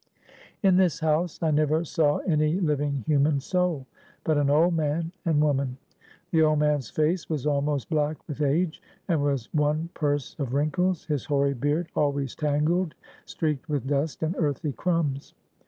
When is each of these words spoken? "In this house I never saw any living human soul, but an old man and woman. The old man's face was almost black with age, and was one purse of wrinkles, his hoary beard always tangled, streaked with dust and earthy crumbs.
"In 0.63 0.77
this 0.77 1.01
house 1.01 1.37
I 1.43 1.51
never 1.51 1.85
saw 1.85 2.17
any 2.25 2.59
living 2.59 3.03
human 3.05 3.39
soul, 3.39 3.85
but 4.23 4.35
an 4.35 4.49
old 4.49 4.73
man 4.73 5.11
and 5.25 5.39
woman. 5.39 5.77
The 6.31 6.41
old 6.41 6.57
man's 6.57 6.89
face 6.89 7.29
was 7.29 7.45
almost 7.45 7.87
black 7.87 8.17
with 8.27 8.41
age, 8.41 8.81
and 9.07 9.21
was 9.21 9.53
one 9.53 9.89
purse 9.93 10.35
of 10.39 10.55
wrinkles, 10.55 11.05
his 11.05 11.25
hoary 11.25 11.53
beard 11.53 11.89
always 11.95 12.33
tangled, 12.33 12.95
streaked 13.25 13.69
with 13.69 13.85
dust 13.85 14.23
and 14.23 14.35
earthy 14.39 14.71
crumbs. 14.71 15.35